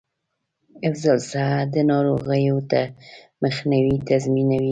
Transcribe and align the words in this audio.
حفظ 0.83 1.03
الصحه 1.17 1.59
د 1.73 1.75
ناروغیو 1.89 2.55
مخنیوی 3.43 3.97
تضمینوي. 4.09 4.59